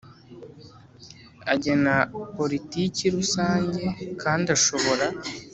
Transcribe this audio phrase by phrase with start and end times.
[1.53, 1.93] Agena
[2.37, 3.83] politiki rusange
[4.21, 5.05] kandi ashobora